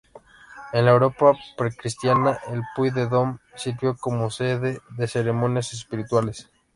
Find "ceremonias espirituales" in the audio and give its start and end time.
5.07-6.49